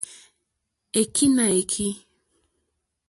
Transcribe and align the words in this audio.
Èkí 0.99 1.25
nà 1.35 1.45
èkí. 1.59 1.87